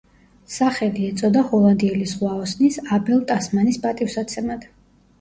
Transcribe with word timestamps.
სახელი 0.53 1.03
ეწოდა 1.07 1.43
ჰოლანდიელი 1.51 2.09
ზღვაოსნის 2.15 2.83
აბელ 2.99 3.25
ტასმანის 3.31 3.83
პატივსაცემად. 3.89 4.71